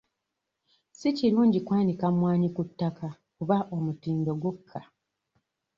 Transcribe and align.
Si 0.91 1.07
kirungi 1.17 1.59
kwanika 1.67 2.05
mwanyi 2.17 2.47
ku 2.55 2.61
ttaka 2.69 3.07
kuba 3.35 3.57
omutindo 3.75 4.31
gukka. 4.41 4.79